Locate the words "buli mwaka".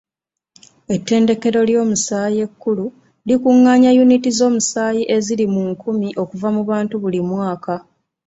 7.01-7.73